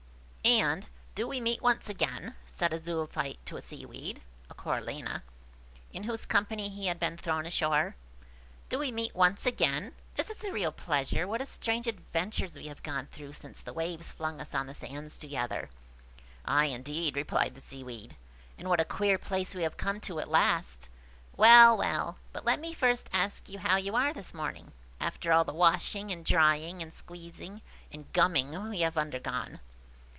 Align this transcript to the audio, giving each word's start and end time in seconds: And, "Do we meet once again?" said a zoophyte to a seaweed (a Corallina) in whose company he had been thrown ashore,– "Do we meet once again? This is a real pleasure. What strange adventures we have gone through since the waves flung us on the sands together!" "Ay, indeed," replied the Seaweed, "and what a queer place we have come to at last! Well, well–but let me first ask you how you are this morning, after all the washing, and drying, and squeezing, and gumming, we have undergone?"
And, 0.43 0.87
"Do 1.13 1.27
we 1.27 1.39
meet 1.39 1.61
once 1.61 1.87
again?" 1.87 2.35
said 2.51 2.73
a 2.73 2.81
zoophyte 2.81 3.37
to 3.45 3.57
a 3.57 3.61
seaweed 3.61 4.23
(a 4.49 4.55
Corallina) 4.55 5.21
in 5.93 6.03
whose 6.03 6.25
company 6.25 6.67
he 6.67 6.87
had 6.87 6.99
been 6.99 7.15
thrown 7.15 7.45
ashore,– 7.45 7.95
"Do 8.67 8.79
we 8.79 8.91
meet 8.91 9.15
once 9.15 9.45
again? 9.45 9.93
This 10.15 10.31
is 10.31 10.43
a 10.43 10.51
real 10.51 10.71
pleasure. 10.71 11.27
What 11.27 11.47
strange 11.47 11.85
adventures 11.85 12.57
we 12.57 12.65
have 12.67 12.81
gone 12.81 13.05
through 13.05 13.33
since 13.33 13.61
the 13.61 13.71
waves 13.71 14.11
flung 14.13 14.41
us 14.41 14.55
on 14.55 14.65
the 14.65 14.73
sands 14.73 15.19
together!" 15.19 15.69
"Ay, 16.43 16.65
indeed," 16.65 17.15
replied 17.15 17.53
the 17.53 17.61
Seaweed, 17.61 18.15
"and 18.57 18.67
what 18.67 18.81
a 18.81 18.85
queer 18.85 19.19
place 19.19 19.53
we 19.53 19.61
have 19.61 19.77
come 19.77 19.99
to 20.01 20.19
at 20.19 20.27
last! 20.27 20.89
Well, 21.37 21.77
well–but 21.77 22.45
let 22.45 22.59
me 22.59 22.73
first 22.73 23.09
ask 23.13 23.47
you 23.47 23.59
how 23.59 23.77
you 23.77 23.95
are 23.95 24.11
this 24.11 24.33
morning, 24.33 24.71
after 24.99 25.31
all 25.31 25.43
the 25.43 25.53
washing, 25.53 26.09
and 26.09 26.25
drying, 26.25 26.81
and 26.81 26.91
squeezing, 26.91 27.61
and 27.91 28.11
gumming, 28.11 28.69
we 28.71 28.81
have 28.81 28.97
undergone?" 28.97 29.59